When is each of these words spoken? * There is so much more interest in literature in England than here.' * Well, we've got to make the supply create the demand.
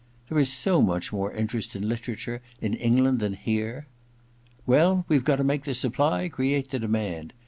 * 0.15 0.27
There 0.29 0.39
is 0.39 0.51
so 0.51 0.81
much 0.81 1.13
more 1.13 1.31
interest 1.31 1.75
in 1.75 1.87
literature 1.87 2.41
in 2.59 2.73
England 2.73 3.19
than 3.19 3.33
here.' 3.35 3.85
* 4.27 4.65
Well, 4.65 5.05
we've 5.07 5.23
got 5.23 5.35
to 5.35 5.43
make 5.43 5.63
the 5.65 5.75
supply 5.75 6.27
create 6.27 6.71
the 6.71 6.79
demand. 6.79 7.33